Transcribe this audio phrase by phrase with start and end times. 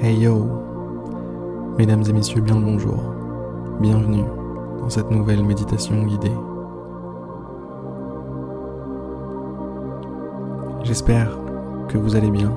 [0.00, 0.46] Hey yo,
[1.76, 3.02] mesdames et messieurs, bien le bonjour.
[3.80, 4.22] Bienvenue
[4.78, 6.30] dans cette nouvelle méditation guidée.
[10.84, 11.36] J'espère
[11.88, 12.54] que vous allez bien.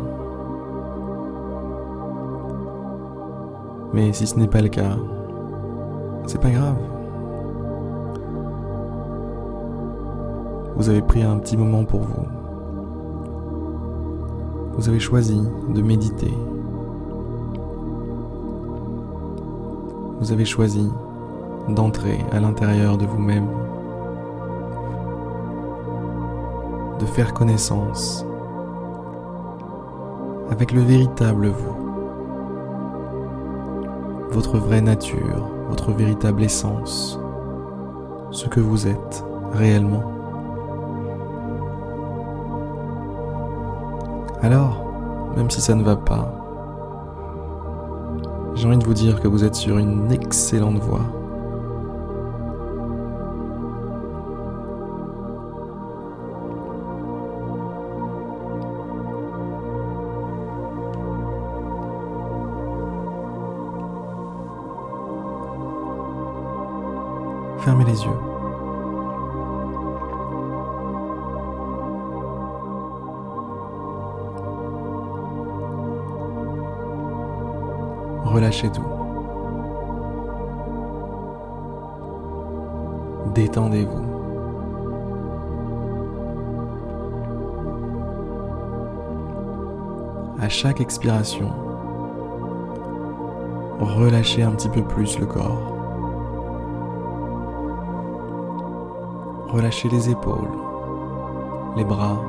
[3.92, 4.96] Mais si ce n'est pas le cas,
[6.28, 6.78] c'est pas grave.
[10.76, 12.28] Vous avez pris un petit moment pour vous.
[14.74, 15.42] Vous avez choisi
[15.74, 16.32] de méditer
[20.22, 20.88] vous avez choisi
[21.68, 23.48] d'entrer à l'intérieur de vous-même,
[27.00, 28.24] de faire connaissance
[30.52, 31.76] avec le véritable vous,
[34.30, 37.20] votre vraie nature, votre véritable essence,
[38.30, 40.04] ce que vous êtes réellement.
[44.44, 44.86] Alors,
[45.36, 46.41] même si ça ne va pas,
[48.62, 51.02] j'ai envie de vous dire que vous êtes sur une excellente voie.
[67.62, 68.31] Fermez les yeux.
[78.42, 78.82] Relâchez tout.
[83.36, 84.02] Détendez-vous.
[90.40, 91.52] À chaque expiration,
[93.80, 95.68] relâchez un petit peu plus le corps.
[99.50, 100.50] Relâchez les épaules,
[101.78, 102.20] les bras,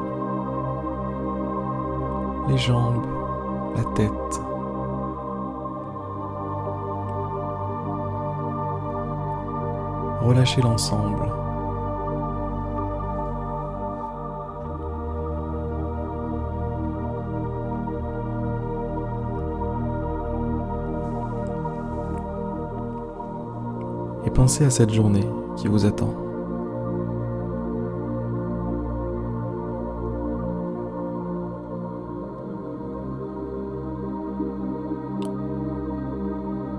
[2.48, 3.06] les jambes,
[3.76, 4.51] la tête.
[10.22, 11.28] Relâchez l'ensemble.
[24.24, 26.31] Et pensez à cette journée qui vous attend.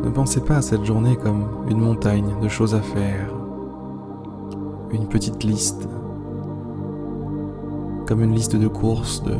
[0.03, 3.33] Ne pensez pas à cette journée comme une montagne de choses à faire,
[4.91, 5.87] une petite liste,
[8.05, 9.35] comme une liste de courses de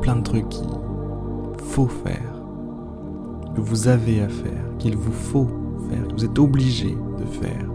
[0.00, 0.66] plein de trucs qu'il
[1.58, 2.42] faut faire,
[3.54, 5.48] que vous avez à faire, qu'il vous faut
[5.90, 7.66] faire, que vous êtes obligé de faire.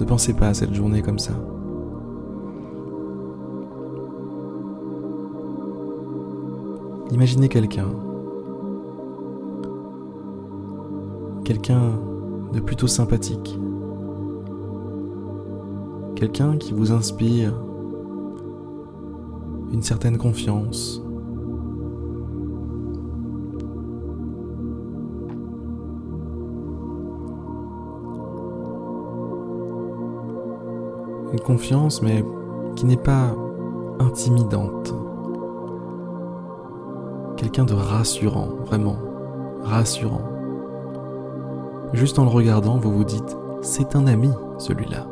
[0.00, 1.34] Ne pensez pas à cette journée comme ça.
[7.12, 7.86] Imaginez quelqu'un
[11.46, 11.92] quelqu'un
[12.52, 13.56] de plutôt sympathique,
[16.16, 17.54] quelqu'un qui vous inspire
[19.72, 21.00] une certaine confiance.
[31.32, 32.24] Une confiance mais
[32.74, 33.36] qui n'est pas
[34.00, 34.92] intimidante.
[37.36, 38.96] Quelqu'un de rassurant, vraiment
[39.62, 40.35] rassurant.
[41.92, 45.06] Juste en le regardant, vous vous dites, c'est un ami, celui-là.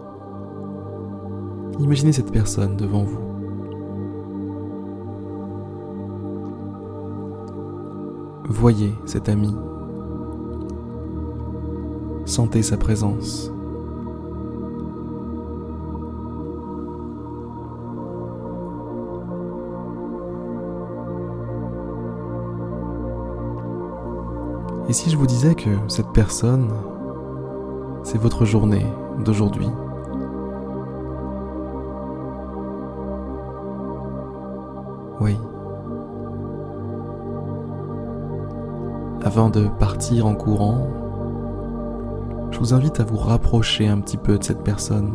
[1.79, 3.25] Imaginez cette personne devant vous.
[8.49, 9.55] Voyez cet ami.
[12.27, 13.54] Sentez sa présence.
[24.95, 26.69] Si je vous disais que cette personne,
[28.05, 28.87] c'est votre journée
[29.25, 29.69] d'aujourd'hui?
[35.21, 35.37] Oui.
[39.25, 40.87] Avant de partir en courant,
[42.53, 45.11] je vous invite à vous rapprocher un petit peu de cette personne.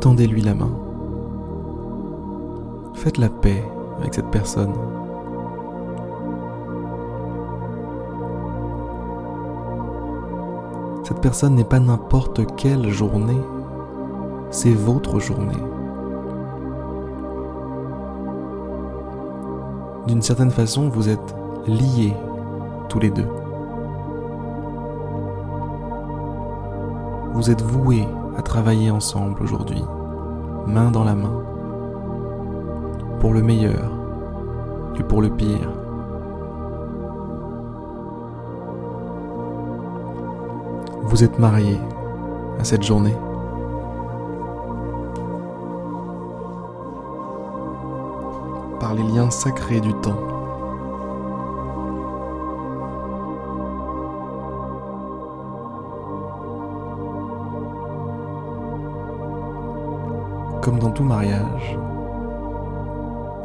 [0.00, 0.72] Tendez-lui la main.
[2.92, 3.64] Faites la paix
[3.98, 4.74] avec cette personne.
[11.14, 13.40] Cette personne n'est pas n'importe quelle journée,
[14.50, 15.62] c'est votre journée.
[20.08, 21.36] D'une certaine façon, vous êtes
[21.68, 22.16] liés
[22.88, 23.28] tous les deux.
[27.32, 29.84] Vous êtes voués à travailler ensemble aujourd'hui,
[30.66, 31.44] main dans la main,
[33.20, 33.88] pour le meilleur
[34.98, 35.83] et pour le pire.
[41.14, 41.78] Vous êtes marié
[42.58, 43.14] à cette journée.
[48.80, 50.18] Par les liens sacrés du temps.
[60.62, 61.78] Comme dans tout mariage,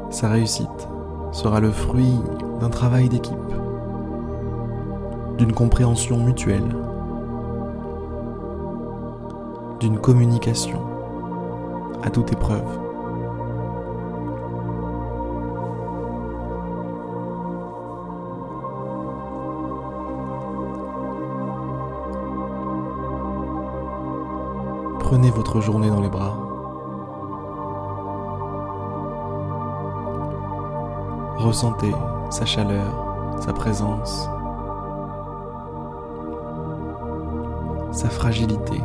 [0.10, 0.90] sa réussite
[1.32, 2.20] sera le fruit
[2.60, 3.36] d'un travail d'équipe,
[5.38, 6.66] d'une compréhension mutuelle,
[9.80, 10.82] d'une communication
[12.04, 12.80] à toute épreuve.
[25.00, 26.38] Prenez votre journée dans les bras.
[31.38, 31.96] Ressentez
[32.30, 32.94] sa chaleur,
[33.40, 34.30] sa présence,
[37.92, 38.82] sa fragilité.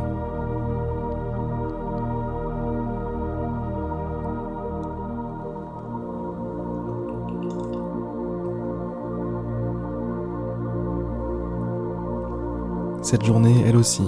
[13.05, 14.01] Cette journée, elle aussi,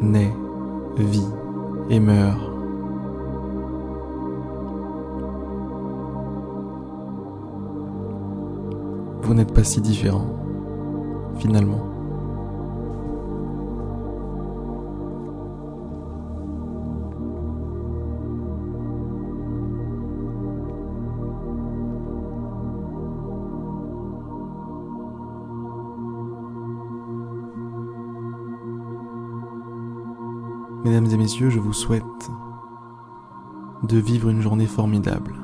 [0.00, 0.34] naît,
[0.96, 1.28] vit
[1.88, 2.40] et meurt.
[9.22, 10.26] Vous n'êtes pas si différent,
[11.38, 11.93] finalement.
[30.84, 32.04] Mesdames et messieurs, je vous souhaite
[33.84, 35.34] de vivre une journée formidable,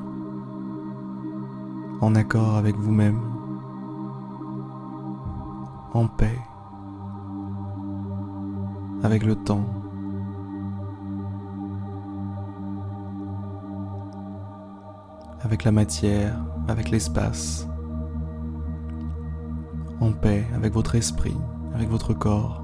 [1.99, 3.19] en accord avec vous-même,
[5.95, 6.39] en paix,
[9.01, 9.65] avec le temps,
[15.41, 17.67] avec la matière, avec l'espace,
[19.99, 21.37] en paix avec votre esprit,
[21.73, 22.60] avec votre corps.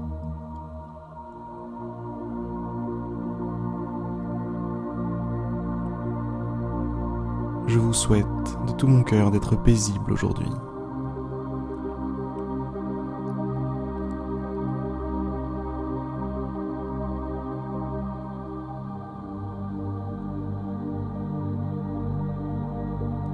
[7.88, 8.26] Vous souhaite
[8.66, 10.50] de tout mon cœur d'être paisible aujourd'hui.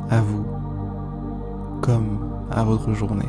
[0.09, 0.47] À vous,
[1.81, 2.21] comme
[2.53, 3.25] à votre journée,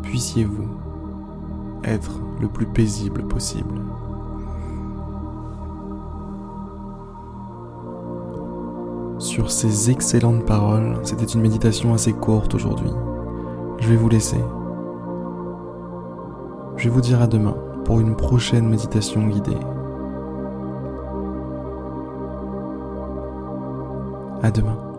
[0.00, 0.70] puissiez-vous
[1.84, 3.78] être le plus paisible possible.
[9.18, 10.98] Sur ces excellentes paroles.
[11.02, 12.90] C'était une méditation assez courte aujourd'hui.
[13.78, 14.40] Je vais vous laisser.
[16.76, 19.56] Je vais vous dire à demain pour une prochaine méditation guidée.
[24.42, 24.95] À demain.